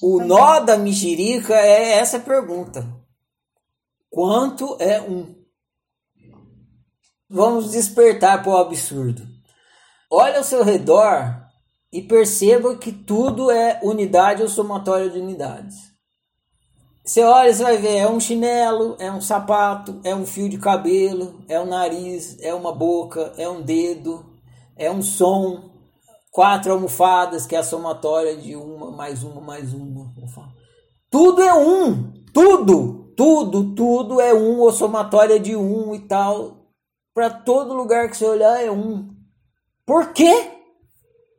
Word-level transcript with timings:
O 0.00 0.20
nó 0.20 0.60
da 0.60 0.76
mexerica 0.76 1.54
é 1.54 1.98
essa 1.98 2.20
pergunta. 2.20 2.86
Quanto 4.10 4.76
é 4.78 5.00
um? 5.00 5.34
Vamos 7.28 7.72
despertar 7.72 8.42
para 8.42 8.52
o 8.52 8.56
absurdo. 8.56 9.26
Olha 10.10 10.38
ao 10.38 10.44
seu 10.44 10.64
redor 10.64 11.46
e 11.92 12.00
perceba 12.02 12.76
que 12.76 12.92
tudo 12.92 13.50
é 13.50 13.80
unidade 13.82 14.42
ou 14.42 14.48
somatória 14.48 15.10
de 15.10 15.18
unidades. 15.18 15.88
Você 17.04 17.22
olha, 17.22 17.52
você 17.52 17.62
vai 17.62 17.78
ver, 17.78 17.96
é 17.96 18.08
um 18.08 18.20
chinelo, 18.20 18.94
é 18.98 19.10
um 19.10 19.20
sapato, 19.20 19.98
é 20.04 20.14
um 20.14 20.26
fio 20.26 20.48
de 20.48 20.58
cabelo, 20.58 21.42
é 21.48 21.58
um 21.58 21.64
nariz, 21.64 22.38
é 22.40 22.52
uma 22.52 22.70
boca, 22.72 23.32
é 23.38 23.48
um 23.48 23.62
dedo, 23.62 24.24
é 24.76 24.90
um 24.90 25.00
som, 25.00 25.70
quatro 26.30 26.72
almofadas, 26.72 27.46
que 27.46 27.56
é 27.56 27.58
a 27.58 27.62
somatória 27.64 28.36
de 28.36 28.54
uma, 28.54 28.90
mais 28.90 29.22
uma, 29.22 29.40
mais 29.40 29.72
uma. 29.72 30.12
Tudo 31.10 31.42
é 31.42 31.54
um, 31.54 32.12
tudo, 32.32 33.12
tudo, 33.16 33.74
tudo 33.74 34.20
é 34.20 34.34
um, 34.34 34.60
ou 34.60 34.72
somatória 34.72 35.40
de 35.40 35.56
um 35.56 35.94
e 35.94 36.00
tal. 36.00 36.56
Para 37.14 37.30
todo 37.30 37.74
lugar 37.74 38.08
que 38.08 38.16
você 38.16 38.26
olhar 38.26 38.62
é 38.62 38.70
um. 38.70 39.08
Por 39.84 40.12
quê? 40.12 40.52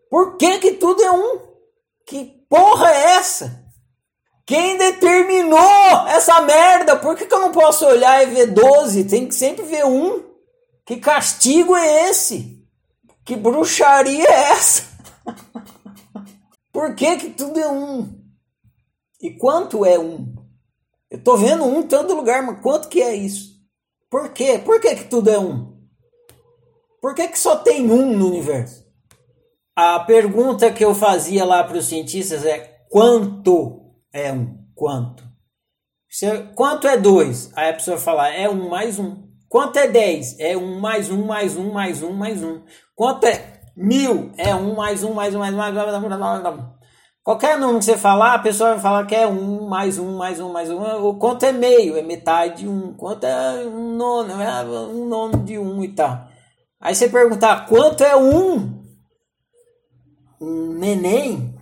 Por 0.09 0.38
que 0.38 0.59
que 0.59 0.71
tudo 0.73 1.02
é 1.02 1.11
um? 1.11 1.39
Que 2.05 2.25
porra 2.49 2.91
é 2.91 3.16
essa? 3.17 3.63
Quem 4.45 4.77
determinou 4.77 6.08
essa 6.08 6.41
merda? 6.41 6.95
Por 6.95 7.16
que, 7.16 7.27
que 7.27 7.33
eu 7.33 7.39
não 7.39 7.52
posso 7.52 7.85
olhar 7.85 8.23
e 8.23 8.33
ver 8.33 8.47
12? 8.47 9.03
Tem 9.03 9.27
que 9.27 9.35
sempre 9.35 9.63
ver 9.63 9.85
um. 9.85 10.23
Que 10.83 10.97
castigo 10.97 11.75
é 11.75 12.09
esse? 12.09 12.59
Que 13.29 13.35
bruxaria 13.35 14.27
é 14.27 14.51
essa? 14.53 14.85
Por 16.73 16.95
que 16.95 17.15
que 17.15 17.29
tudo 17.29 17.59
é 17.59 17.71
um? 17.71 18.19
E 19.21 19.29
quanto 19.38 19.85
é 19.85 19.99
um? 19.99 20.33
Eu 21.11 21.23
tô 21.23 21.38
vendo 21.38 21.63
um 21.63 21.81
em 21.81 21.88
todo 21.88 22.16
lugar, 22.16 22.41
mas 22.41 22.59
quanto 22.59 22.89
que 22.89 23.03
é 23.03 23.13
isso? 23.13 23.52
Por 24.09 24.30
quê? 24.30 24.58
Por 24.58 24.81
que 24.81 24.95
que 24.95 25.03
tudo 25.03 25.30
é 25.30 25.38
um? 25.38 25.77
Por 26.99 27.13
que 27.13 27.27
que 27.27 27.38
só 27.38 27.58
tem 27.58 27.91
um 27.91 28.17
no 28.17 28.30
universo? 28.30 28.83
A 29.75 29.99
pergunta 29.99 30.73
que 30.73 30.83
eu 30.83 30.95
fazia 30.95 31.45
lá 31.45 31.64
para 31.64 31.77
os 31.77 31.86
cientistas 31.86 32.43
é 32.43 32.83
quanto 32.89 33.93
é 34.11 34.33
um? 34.33 34.58
Quanto? 34.73 35.23
Quanto 36.55 36.88
é 36.88 36.97
dois? 36.97 37.52
Aí 37.55 37.69
a 37.69 37.73
pessoa 37.73 37.99
fala, 37.99 38.33
é 38.33 38.49
um 38.49 38.69
mais 38.69 38.97
um. 38.97 39.28
Quanto 39.50 39.78
é 39.78 39.88
dez? 39.88 40.36
É 40.39 40.55
um 40.55 40.80
mais 40.80 41.09
um, 41.09 41.25
mais 41.25 41.58
um, 41.58 41.72
mais 41.72 42.03
um, 42.03 42.11
mais 42.14 42.44
um. 42.44 42.61
Quanto 42.95 43.25
é 43.25 43.61
mil? 43.75 44.31
É 44.38 44.53
um 44.53 44.75
mais 44.75 45.03
um, 45.03 45.11
mais 45.11 45.33
um, 45.33 45.39
mais 45.39 45.55
um, 45.55 45.55
mais 45.58 46.45
um. 46.45 46.80
Qualquer 47.23 47.58
número 47.58 47.80
que 47.80 47.86
você 47.86 47.97
falar, 47.97 48.36
a 48.36 48.39
pessoa 48.39 48.72
vai 48.72 48.80
falar 48.80 49.05
que 49.08 49.16
é 49.16 49.25
um, 49.25 49.67
mais 49.67 49.97
um, 49.97 50.17
mais 50.17 50.39
um, 50.39 50.52
mais 50.52 50.70
um. 50.70 50.80
O 51.03 51.16
quanto 51.16 51.47
é 51.47 51.52
meio? 51.52 51.97
É 51.97 52.03
metade 52.03 52.61
de 52.61 52.67
um. 52.70 52.94
Quanto 52.94 53.23
é 53.23 53.66
um 53.66 53.95
nono? 53.95 54.39
É 54.39 54.64
um 54.64 55.08
nono 55.08 55.44
de 55.44 55.58
um 55.58 55.83
e 55.83 55.89
tal. 55.89 56.27
Aí 56.80 56.94
você 56.94 57.09
perguntar 57.09 57.66
quanto 57.66 58.03
é 58.03 58.16
um? 58.16 58.83
Um 60.39 60.73
neném, 60.73 61.55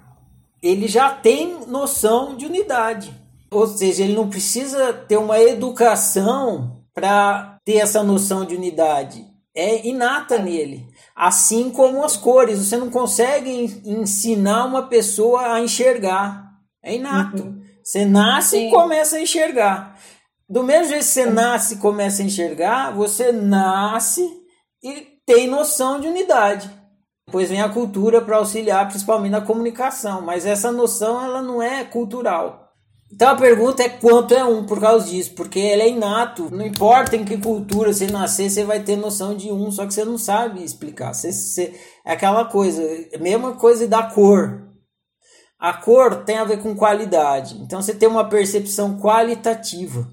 ele 0.62 0.90
já 0.90 1.10
tem 1.10 1.66
noção 1.66 2.36
de 2.36 2.46
unidade. 2.46 3.14
Ou 3.50 3.66
seja, 3.66 4.04
ele 4.04 4.14
não 4.14 4.30
precisa 4.30 4.92
ter 4.92 5.16
uma 5.16 5.40
educação 5.40 6.84
para 6.94 7.57
ter 7.68 7.80
essa 7.80 8.02
noção 8.02 8.46
de 8.46 8.56
unidade. 8.56 9.26
É 9.54 9.86
inata 9.86 10.38
nele. 10.38 10.88
Assim 11.14 11.70
como 11.70 12.02
as 12.02 12.16
cores. 12.16 12.60
Você 12.60 12.78
não 12.78 12.90
consegue 12.90 13.82
ensinar 13.84 14.64
uma 14.64 14.84
pessoa 14.84 15.52
a 15.52 15.60
enxergar. 15.60 16.50
É 16.82 16.96
inato. 16.96 17.44
Uhum. 17.44 17.62
Você 17.84 18.06
nasce 18.06 18.52
Sim. 18.52 18.68
e 18.70 18.72
começa 18.72 19.18
a 19.18 19.22
enxergar. 19.22 20.00
Do 20.48 20.64
mesmo 20.64 20.88
jeito 20.88 21.04
que 21.04 21.10
você 21.10 21.26
nasce 21.26 21.74
e 21.74 21.80
começa 21.80 22.22
a 22.22 22.26
enxergar, 22.26 22.92
você 22.96 23.34
nasce 23.34 24.26
e 24.82 25.06
tem 25.26 25.46
noção 25.46 26.00
de 26.00 26.08
unidade. 26.08 26.72
Depois 27.26 27.50
vem 27.50 27.62
a 27.62 27.68
cultura 27.68 28.22
para 28.22 28.38
auxiliar, 28.38 28.88
principalmente 28.88 29.32
na 29.32 29.42
comunicação. 29.42 30.22
Mas 30.22 30.46
essa 30.46 30.72
noção 30.72 31.22
ela 31.22 31.42
não 31.42 31.62
é 31.62 31.84
cultural. 31.84 32.67
Então 33.12 33.30
a 33.30 33.36
pergunta 33.36 33.82
é 33.82 33.90
quanto 33.90 34.34
é 34.34 34.44
um 34.44 34.66
por 34.66 34.80
causa 34.82 35.10
disso, 35.10 35.34
porque 35.34 35.60
ele 35.60 35.82
é 35.82 35.90
inato. 35.90 36.50
Não 36.52 36.66
importa 36.66 37.16
em 37.16 37.24
que 37.24 37.38
cultura 37.38 37.94
você 37.94 38.08
nascer, 38.08 38.50
você 38.50 38.64
vai 38.64 38.84
ter 38.84 38.98
noção 38.98 39.36
de 39.36 39.52
um, 39.52 39.72
só 39.72 39.86
que 39.86 39.94
você 39.94 40.04
não 40.04 40.18
sabe 40.18 40.64
explicar. 40.64 41.14
Você, 41.14 41.32
você, 41.32 41.74
é 42.06 42.12
aquela 42.12 42.46
coisa, 42.46 42.82
mesma 43.20 43.54
coisa 43.54 43.88
da 43.88 44.04
cor. 44.04 44.64
A 45.58 45.74
cor 45.74 46.24
tem 46.24 46.38
a 46.38 46.44
ver 46.44 46.62
com 46.62 46.76
qualidade. 46.76 47.58
Então 47.62 47.82
você 47.82 47.94
tem 47.94 48.10
uma 48.10 48.28
percepção 48.28 49.00
qualitativa. 49.00 50.08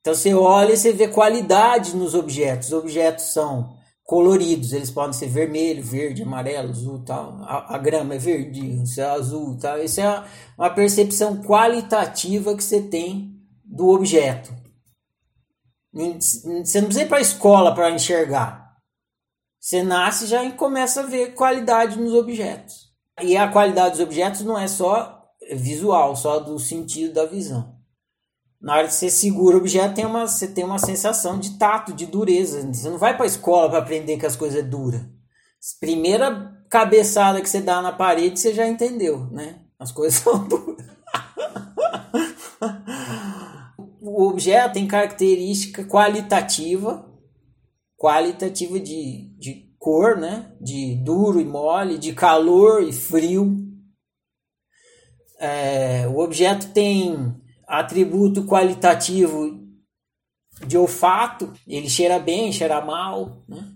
Então 0.00 0.14
você 0.14 0.34
olha 0.34 0.72
e 0.72 0.76
você 0.76 0.92
vê 0.92 1.08
qualidade 1.08 1.96
nos 1.96 2.14
objetos. 2.14 2.68
Os 2.68 2.74
objetos 2.74 3.26
são 3.26 3.75
coloridos, 4.06 4.72
eles 4.72 4.90
podem 4.90 5.12
ser 5.12 5.26
vermelho, 5.26 5.82
verde, 5.82 6.22
amarelo, 6.22 6.70
azul, 6.70 7.02
tal. 7.04 7.42
A, 7.42 7.74
a 7.74 7.78
grama 7.78 8.14
é 8.14 8.18
verde, 8.18 8.82
isso 8.82 9.00
é 9.00 9.04
azul, 9.04 9.58
tal. 9.60 9.82
Isso 9.82 10.00
é 10.00 10.24
uma 10.56 10.70
percepção 10.70 11.42
qualitativa 11.42 12.56
que 12.56 12.62
você 12.62 12.80
tem 12.80 13.36
do 13.64 13.88
objeto. 13.88 14.54
Você 15.92 16.80
não 16.80 16.88
precisa 16.88 17.02
ir 17.02 17.08
para 17.08 17.18
a 17.18 17.22
escola 17.22 17.74
para 17.74 17.90
enxergar. 17.90 18.76
Você 19.58 19.82
nasce 19.82 20.26
já 20.26 20.44
e 20.44 20.52
começa 20.52 21.00
a 21.00 21.06
ver 21.06 21.34
qualidade 21.34 21.98
nos 21.98 22.14
objetos. 22.14 22.86
E 23.20 23.36
a 23.36 23.50
qualidade 23.50 23.92
dos 23.92 24.00
objetos 24.00 24.42
não 24.42 24.56
é 24.56 24.68
só 24.68 25.24
visual, 25.52 26.14
só 26.14 26.38
do 26.38 26.58
sentido 26.58 27.14
da 27.14 27.24
visão. 27.24 27.75
Na 28.60 28.74
hora 28.76 28.86
que 28.86 28.94
você 28.94 29.10
segura 29.10 29.56
o 29.56 29.60
objeto, 29.60 29.94
tem 29.94 30.06
uma, 30.06 30.26
você 30.26 30.48
tem 30.48 30.64
uma 30.64 30.78
sensação 30.78 31.38
de 31.38 31.58
tato, 31.58 31.92
de 31.92 32.06
dureza. 32.06 32.66
Você 32.72 32.88
não 32.88 32.98
vai 32.98 33.14
para 33.14 33.24
a 33.24 33.28
escola 33.28 33.68
para 33.68 33.78
aprender 33.78 34.16
que 34.16 34.26
as 34.26 34.36
coisas 34.36 34.58
é 34.58 34.62
dura. 34.62 35.08
Primeira 35.78 36.56
cabeçada 36.70 37.40
que 37.40 37.48
você 37.48 37.60
dá 37.60 37.82
na 37.82 37.92
parede, 37.92 38.40
você 38.40 38.54
já 38.54 38.66
entendeu, 38.66 39.26
né? 39.30 39.60
As 39.78 39.92
coisas 39.92 40.18
são 40.20 40.46
duras. 40.46 40.86
o 44.00 44.28
objeto 44.28 44.74
tem 44.74 44.86
característica 44.86 45.84
qualitativa, 45.84 47.06
qualitativa 47.96 48.80
de, 48.80 49.36
de 49.38 49.74
cor, 49.78 50.16
né? 50.16 50.52
De 50.60 50.96
duro 51.04 51.40
e 51.40 51.44
mole, 51.44 51.98
de 51.98 52.14
calor 52.14 52.82
e 52.82 52.92
frio. 52.92 53.54
É, 55.38 56.08
o 56.08 56.18
objeto 56.18 56.72
tem 56.72 57.36
atributo 57.66 58.44
qualitativo 58.44 59.60
de 60.66 60.78
olfato, 60.78 61.52
ele 61.66 61.88
cheira 61.88 62.18
bem, 62.18 62.52
cheira 62.52 62.80
mal, 62.80 63.42
né? 63.48 63.72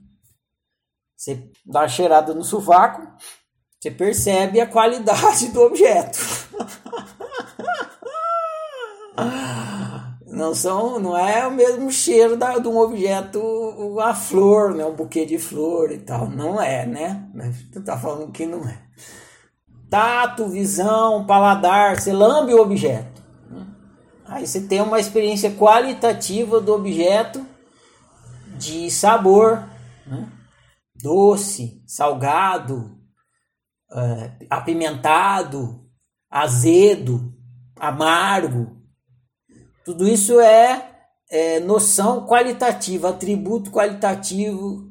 Você 1.16 1.50
dá 1.66 1.80
uma 1.80 1.88
cheirada 1.88 2.32
no 2.32 2.42
sovaco, 2.42 3.06
você 3.78 3.90
percebe 3.90 4.60
a 4.60 4.66
qualidade 4.66 5.48
do 5.48 5.60
objeto. 5.60 6.18
Não 10.26 10.54
são, 10.54 10.98
não 10.98 11.18
é 11.18 11.46
o 11.46 11.50
mesmo 11.50 11.90
cheiro 11.90 12.34
da, 12.34 12.56
de 12.56 12.66
um 12.66 12.78
objeto, 12.78 14.00
a 14.00 14.14
flor, 14.14 14.74
né? 14.74 14.86
Um 14.86 14.94
buquê 14.94 15.26
de 15.26 15.38
flor 15.38 15.92
e 15.92 15.98
tal. 15.98 16.30
Não 16.30 16.62
é, 16.62 16.86
né? 16.86 17.28
Tu 17.70 17.82
tá 17.82 17.98
falando 17.98 18.32
que 18.32 18.46
não 18.46 18.66
é. 18.66 18.80
Tato, 19.90 20.48
visão, 20.48 21.26
paladar, 21.26 22.00
você 22.00 22.12
lambe 22.12 22.54
o 22.54 22.62
objeto. 22.62 23.19
Aí 24.30 24.46
você 24.46 24.60
tem 24.60 24.80
uma 24.80 25.00
experiência 25.00 25.50
qualitativa 25.50 26.60
do 26.60 26.72
objeto 26.72 27.44
de 28.56 28.88
sabor, 28.88 29.68
né? 30.06 30.30
doce, 30.94 31.82
salgado, 31.84 32.96
uh, 33.90 34.46
apimentado, 34.48 35.84
azedo, 36.30 37.34
amargo. 37.74 38.80
Tudo 39.84 40.06
isso 40.06 40.38
é, 40.38 41.08
é 41.28 41.58
noção 41.58 42.24
qualitativa, 42.24 43.08
atributo 43.08 43.72
qualitativo 43.72 44.88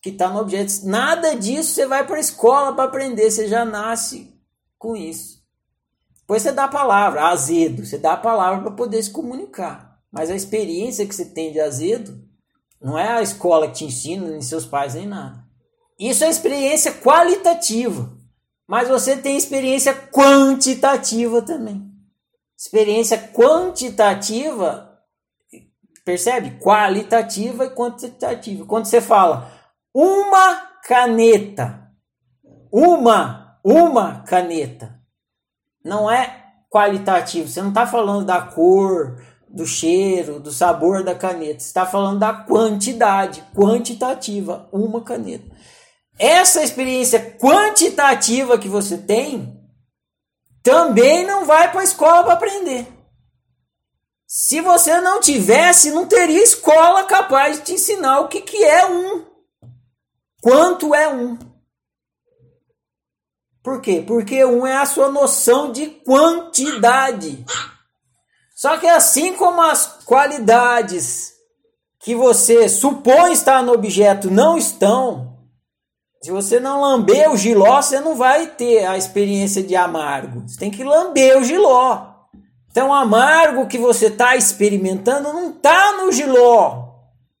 que 0.00 0.10
está 0.10 0.28
no 0.28 0.38
objeto. 0.38 0.86
Nada 0.86 1.34
disso 1.34 1.72
você 1.72 1.84
vai 1.84 2.06
para 2.06 2.16
a 2.16 2.20
escola 2.20 2.72
para 2.72 2.84
aprender, 2.84 3.28
você 3.28 3.48
já 3.48 3.64
nasce 3.64 4.32
com 4.78 4.94
isso. 4.94 5.41
Depois 6.22 6.42
você 6.42 6.52
dá 6.52 6.64
a 6.64 6.68
palavra, 6.68 7.28
azedo, 7.28 7.84
você 7.84 7.98
dá 7.98 8.14
a 8.14 8.16
palavra 8.16 8.62
para 8.62 8.70
poder 8.70 9.02
se 9.02 9.10
comunicar. 9.10 9.98
Mas 10.10 10.30
a 10.30 10.34
experiência 10.34 11.06
que 11.06 11.14
você 11.14 11.26
tem 11.26 11.52
de 11.52 11.60
azedo 11.60 12.22
não 12.80 12.98
é 12.98 13.08
a 13.08 13.22
escola 13.22 13.68
que 13.68 13.74
te 13.74 13.84
ensina, 13.84 14.28
nem 14.28 14.40
seus 14.40 14.66
pais, 14.66 14.94
nem 14.94 15.06
nada. 15.06 15.44
Isso 15.98 16.24
é 16.24 16.28
experiência 16.28 16.92
qualitativa. 16.92 18.12
Mas 18.66 18.88
você 18.88 19.16
tem 19.16 19.36
experiência 19.36 19.94
quantitativa 19.94 21.42
também. 21.42 21.90
Experiência 22.56 23.18
quantitativa, 23.18 24.98
percebe? 26.04 26.58
Qualitativa 26.60 27.64
e 27.64 27.70
quantitativa. 27.70 28.64
Quando 28.64 28.86
você 28.86 29.00
fala 29.00 29.52
uma 29.92 30.56
caneta, 30.84 31.90
uma, 32.70 33.58
uma 33.64 34.22
caneta, 34.22 35.01
não 35.84 36.10
é 36.10 36.42
qualitativo. 36.70 37.48
Você 37.48 37.60
não 37.60 37.68
está 37.68 37.86
falando 37.86 38.24
da 38.24 38.40
cor, 38.40 39.22
do 39.48 39.66
cheiro, 39.66 40.40
do 40.40 40.50
sabor 40.50 41.04
da 41.04 41.14
caneta. 41.14 41.60
Você 41.60 41.66
está 41.66 41.84
falando 41.84 42.18
da 42.18 42.32
quantidade, 42.32 43.44
quantitativa, 43.54 44.68
uma 44.72 45.02
caneta. 45.02 45.44
Essa 46.18 46.62
experiência 46.62 47.36
quantitativa 47.38 48.58
que 48.58 48.68
você 48.68 48.96
tem 48.96 49.60
também 50.62 51.26
não 51.26 51.44
vai 51.44 51.70
para 51.70 51.80
a 51.80 51.84
escola 51.84 52.24
para 52.24 52.34
aprender. 52.34 52.86
Se 54.26 54.60
você 54.62 54.98
não 55.00 55.20
tivesse, 55.20 55.90
não 55.90 56.06
teria 56.06 56.42
escola 56.42 57.04
capaz 57.04 57.58
de 57.58 57.64
te 57.64 57.72
ensinar 57.72 58.20
o 58.20 58.28
que, 58.28 58.40
que 58.40 58.64
é 58.64 58.86
um. 58.86 59.26
Quanto 60.40 60.94
é 60.94 61.12
um. 61.12 61.38
Por 63.62 63.80
quê? 63.80 64.02
Porque 64.06 64.44
um 64.44 64.66
é 64.66 64.76
a 64.76 64.86
sua 64.86 65.10
noção 65.10 65.70
de 65.70 65.86
quantidade. 65.86 67.44
Só 68.54 68.76
que 68.78 68.86
assim 68.86 69.34
como 69.34 69.62
as 69.62 70.04
qualidades 70.04 71.32
que 72.00 72.14
você 72.14 72.68
supõe 72.68 73.32
estar 73.32 73.62
no 73.62 73.72
objeto 73.72 74.30
não 74.30 74.58
estão, 74.58 75.32
se 76.22 76.30
você 76.30 76.60
não 76.60 76.80
lamber 76.80 77.32
o 77.32 77.36
giló, 77.36 77.82
você 77.82 77.98
não 77.98 78.14
vai 78.14 78.46
ter 78.46 78.86
a 78.86 78.96
experiência 78.96 79.60
de 79.60 79.74
amargo. 79.74 80.42
Você 80.46 80.56
tem 80.56 80.70
que 80.70 80.84
lamber 80.84 81.36
o 81.36 81.44
giló. 81.44 82.12
Então, 82.70 82.90
o 82.90 82.94
amargo 82.94 83.66
que 83.66 83.76
você 83.76 84.06
está 84.06 84.36
experimentando 84.36 85.32
não 85.32 85.50
está 85.50 85.98
no 85.98 86.12
giló. 86.12 86.91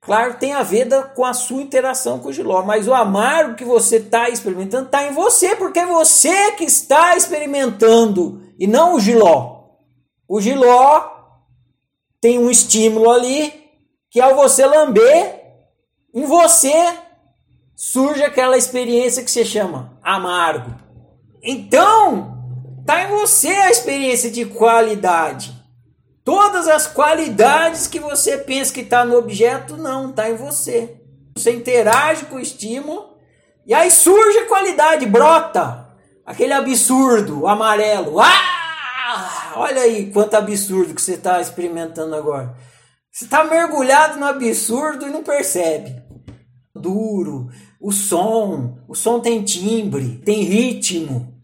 Claro, 0.04 0.34
tem 0.34 0.52
a 0.52 0.64
ver 0.64 0.88
com 1.14 1.24
a 1.24 1.32
sua 1.32 1.62
interação 1.62 2.18
com 2.18 2.28
o 2.28 2.32
giló, 2.32 2.64
mas 2.64 2.88
o 2.88 2.94
amargo 2.94 3.54
que 3.54 3.64
você 3.64 3.98
está 3.98 4.28
experimentando 4.28 4.86
está 4.86 5.06
em 5.06 5.12
você, 5.12 5.54
porque 5.54 5.78
é 5.78 5.86
você 5.86 6.52
que 6.52 6.64
está 6.64 7.16
experimentando 7.16 8.42
e 8.58 8.66
não 8.66 8.96
o 8.96 9.00
giló. 9.00 9.62
O 10.28 10.40
giló 10.40 11.08
tem 12.20 12.36
um 12.36 12.50
estímulo 12.50 13.12
ali 13.12 13.54
que 14.10 14.20
ao 14.20 14.34
você 14.34 14.66
lamber, 14.66 15.40
em 16.12 16.24
você 16.24 16.98
surge 17.76 18.24
aquela 18.24 18.58
experiência 18.58 19.22
que 19.22 19.30
se 19.30 19.44
chama 19.44 19.96
amargo. 20.02 20.74
Então, 21.40 22.42
tá 22.84 23.04
em 23.04 23.08
você 23.08 23.48
a 23.48 23.70
experiência 23.70 24.32
de 24.32 24.46
qualidade. 24.46 25.61
Todas 26.24 26.68
as 26.68 26.86
qualidades 26.86 27.86
que 27.86 27.98
você 27.98 28.38
pensa 28.38 28.72
que 28.72 28.80
está 28.80 29.04
no 29.04 29.16
objeto, 29.16 29.76
não, 29.76 30.10
está 30.10 30.30
em 30.30 30.36
você. 30.36 31.00
Você 31.36 31.50
interage 31.52 32.26
com 32.26 32.36
o 32.36 32.40
estímulo 32.40 33.16
e 33.66 33.74
aí 33.74 33.90
surge 33.90 34.38
a 34.38 34.48
qualidade, 34.48 35.06
brota 35.06 35.88
aquele 36.24 36.52
absurdo 36.52 37.46
amarelo. 37.46 38.20
Ah! 38.20 39.52
Olha 39.56 39.82
aí 39.82 40.10
quanto 40.12 40.34
absurdo 40.34 40.94
que 40.94 41.02
você 41.02 41.14
está 41.14 41.40
experimentando 41.40 42.14
agora. 42.14 42.56
Você 43.10 43.24
está 43.24 43.44
mergulhado 43.44 44.18
no 44.18 44.26
absurdo 44.26 45.06
e 45.06 45.10
não 45.10 45.22
percebe. 45.22 46.02
Duro, 46.74 47.48
o 47.80 47.92
som, 47.92 48.78
o 48.88 48.94
som 48.94 49.20
tem 49.20 49.42
timbre, 49.42 50.22
tem 50.24 50.42
ritmo. 50.44 51.34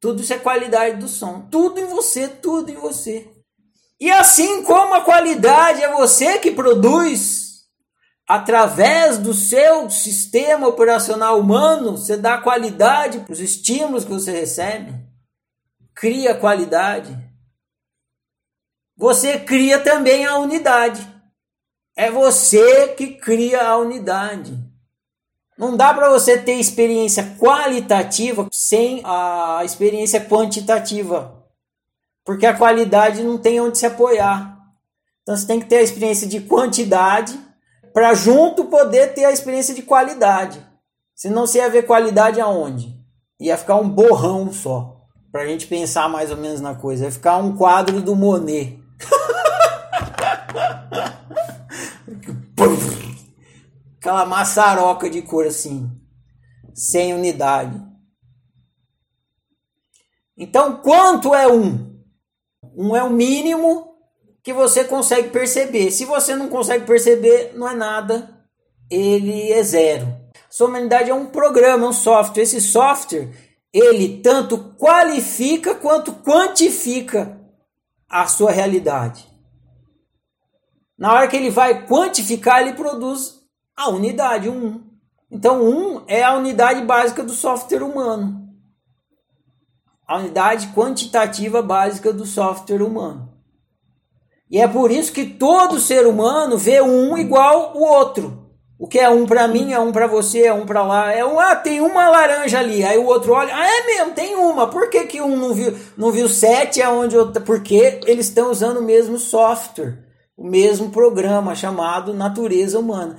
Tudo 0.00 0.22
isso 0.22 0.32
é 0.32 0.38
qualidade 0.38 0.96
do 0.96 1.08
som. 1.08 1.48
Tudo 1.50 1.80
em 1.80 1.86
você, 1.86 2.28
tudo 2.28 2.70
em 2.70 2.76
você. 2.76 3.28
E 4.00 4.10
assim 4.10 4.62
como 4.62 4.94
a 4.94 5.00
qualidade 5.00 5.82
é 5.82 5.92
você 5.92 6.38
que 6.38 6.52
produz, 6.52 7.64
através 8.26 9.18
do 9.18 9.34
seu 9.34 9.90
sistema 9.90 10.68
operacional 10.68 11.40
humano, 11.40 11.96
você 11.96 12.16
dá 12.16 12.38
qualidade 12.38 13.20
para 13.20 13.32
os 13.32 13.40
estímulos 13.40 14.04
que 14.04 14.12
você 14.12 14.30
recebe, 14.30 14.94
cria 15.94 16.34
qualidade. 16.34 17.16
Você 18.96 19.38
cria 19.40 19.80
também 19.80 20.26
a 20.26 20.36
unidade. 20.38 21.06
É 21.96 22.10
você 22.10 22.88
que 22.88 23.14
cria 23.14 23.66
a 23.66 23.76
unidade. 23.76 24.56
Não 25.56 25.76
dá 25.76 25.92
para 25.92 26.08
você 26.08 26.38
ter 26.38 26.54
experiência 26.54 27.36
qualitativa 27.36 28.46
sem 28.52 29.00
a 29.04 29.62
experiência 29.64 30.24
quantitativa 30.24 31.37
porque 32.28 32.44
a 32.44 32.54
qualidade 32.54 33.22
não 33.22 33.38
tem 33.38 33.58
onde 33.58 33.78
se 33.78 33.86
apoiar. 33.86 34.58
Então 35.22 35.34
você 35.34 35.46
tem 35.46 35.58
que 35.58 35.64
ter 35.64 35.78
a 35.78 35.82
experiência 35.82 36.26
de 36.26 36.42
quantidade 36.42 37.40
para 37.94 38.12
junto 38.12 38.66
poder 38.66 39.14
ter 39.14 39.24
a 39.24 39.32
experiência 39.32 39.74
de 39.74 39.80
qualidade. 39.80 40.62
Senão 41.16 41.46
você 41.46 41.56
ia 41.56 41.70
ver 41.70 41.86
qualidade 41.86 42.38
aonde? 42.38 42.94
Ia 43.40 43.56
ficar 43.56 43.76
um 43.76 43.88
borrão 43.88 44.52
só. 44.52 45.06
Para 45.32 45.40
a 45.40 45.46
gente 45.46 45.66
pensar 45.66 46.06
mais 46.10 46.30
ou 46.30 46.36
menos 46.36 46.60
na 46.60 46.74
coisa. 46.74 47.06
Ia 47.06 47.10
ficar 47.10 47.38
um 47.38 47.56
quadro 47.56 48.02
do 48.02 48.14
Monet. 48.14 48.78
Aquela 53.96 54.26
maçaroca 54.26 55.08
de 55.08 55.22
cor 55.22 55.46
assim. 55.46 55.90
Sem 56.74 57.14
unidade. 57.14 57.82
Então, 60.36 60.76
quanto 60.82 61.34
é 61.34 61.50
um? 61.50 61.87
Um 62.78 62.94
é 62.94 63.02
o 63.02 63.10
mínimo 63.10 63.96
que 64.40 64.52
você 64.52 64.84
consegue 64.84 65.30
perceber. 65.30 65.90
Se 65.90 66.04
você 66.04 66.36
não 66.36 66.48
consegue 66.48 66.86
perceber, 66.86 67.50
não 67.56 67.68
é 67.68 67.74
nada, 67.74 68.30
ele 68.88 69.50
é 69.50 69.60
zero. 69.64 70.06
Sua 70.48 70.68
humanidade 70.68 71.10
é 71.10 71.14
um 71.14 71.26
programa, 71.26 71.86
é 71.86 71.88
um 71.88 71.92
software. 71.92 72.44
Esse 72.44 72.60
software, 72.60 73.30
ele 73.72 74.20
tanto 74.22 74.76
qualifica 74.78 75.74
quanto 75.74 76.12
quantifica 76.22 77.36
a 78.08 78.28
sua 78.28 78.52
realidade. 78.52 79.26
Na 80.96 81.12
hora 81.12 81.26
que 81.26 81.36
ele 81.36 81.50
vai 81.50 81.84
quantificar, 81.84 82.60
ele 82.60 82.74
produz 82.74 83.40
a 83.76 83.88
unidade, 83.88 84.48
um. 84.48 84.84
Então, 85.28 85.64
um 85.64 86.04
é 86.06 86.22
a 86.22 86.34
unidade 86.34 86.82
básica 86.82 87.24
do 87.24 87.32
software 87.32 87.82
humano 87.82 88.47
a 90.08 90.16
unidade 90.16 90.68
quantitativa 90.68 91.60
básica 91.60 92.12
do 92.12 92.24
software 92.24 92.82
humano. 92.82 93.28
E 94.50 94.58
é 94.58 94.66
por 94.66 94.90
isso 94.90 95.12
que 95.12 95.26
todo 95.26 95.78
ser 95.78 96.06
humano 96.06 96.56
vê 96.56 96.80
um 96.80 97.18
igual 97.18 97.76
o 97.76 97.82
outro. 97.82 98.48
O 98.78 98.86
que 98.86 98.98
é 98.98 99.10
um 99.10 99.26
para 99.26 99.46
mim, 99.46 99.72
é 99.72 99.78
um 99.78 99.92
para 99.92 100.06
você, 100.06 100.46
é 100.46 100.54
um 100.54 100.64
para 100.64 100.82
lá. 100.82 101.12
É 101.12 101.24
um, 101.24 101.38
ah, 101.38 101.54
tem 101.54 101.80
uma 101.80 102.08
laranja 102.08 102.58
ali. 102.58 102.82
Aí 102.82 102.96
o 102.96 103.06
outro 103.06 103.34
olha, 103.34 103.54
ah, 103.54 103.66
é 103.66 103.86
mesmo, 103.86 104.14
tem 104.14 104.34
uma. 104.36 104.68
Por 104.68 104.88
que, 104.88 105.04
que 105.04 105.20
um 105.20 105.36
não 105.36 105.52
viu, 105.52 105.76
não 105.96 106.10
viu 106.10 106.28
sete, 106.28 106.80
aonde 106.80 107.18
outro? 107.18 107.42
Porque 107.42 108.00
eles 108.06 108.28
estão 108.28 108.50
usando 108.50 108.78
o 108.78 108.84
mesmo 108.84 109.18
software, 109.18 109.98
o 110.36 110.44
mesmo 110.44 110.90
programa 110.90 111.54
chamado 111.54 112.14
natureza 112.14 112.78
humana. 112.78 113.16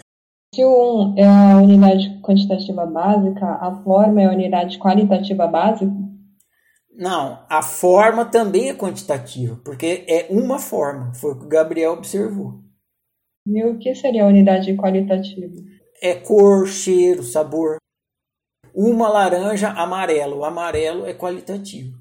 Se 0.55 0.63
o 0.63 1.13
1 1.13 1.13
é 1.17 1.27
a 1.27 1.57
unidade 1.57 2.19
quantitativa 2.23 2.83
básica, 2.83 3.45
a 3.45 3.71
forma 3.83 4.19
é 4.19 4.25
a 4.25 4.31
unidade 4.31 4.79
qualitativa 4.79 5.45
básica, 5.45 5.91
não, 6.99 7.45
a 7.49 7.61
forma 7.61 8.25
também 8.25 8.67
é 8.67 8.75
quantitativa, 8.75 9.55
porque 9.63 10.03
é 10.05 10.27
uma 10.29 10.59
forma, 10.59 11.13
foi 11.13 11.31
o 11.31 11.39
que 11.39 11.45
o 11.45 11.49
Gabriel 11.49 11.93
observou. 11.93 12.59
E 13.47 13.63
o 13.63 13.79
que 13.79 13.95
seria 13.95 14.25
a 14.25 14.27
unidade 14.27 14.75
qualitativa? 14.75 15.55
É 16.01 16.13
cor, 16.13 16.67
cheiro, 16.67 17.23
sabor. 17.23 17.77
Uma 18.75 19.07
laranja, 19.07 19.69
amarelo. 19.69 20.39
O 20.39 20.43
amarelo 20.43 21.05
é 21.05 21.13
qualitativo. 21.13 21.97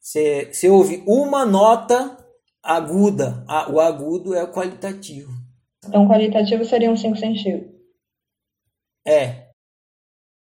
Você, 0.00 0.52
você 0.52 0.68
ouve 0.68 1.04
uma 1.06 1.46
nota 1.46 2.18
aguda, 2.60 3.46
o 3.72 3.78
agudo 3.78 4.34
é 4.34 4.42
o 4.42 4.52
qualitativo. 4.52 5.30
Então, 5.86 6.08
qualitativo 6.08 6.64
seria 6.64 6.90
um 6.90 6.96
5 6.96 7.16
sentidos. 7.16 7.70
É, 9.06 9.49